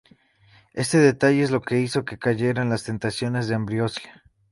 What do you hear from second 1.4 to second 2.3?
es lo que hizo que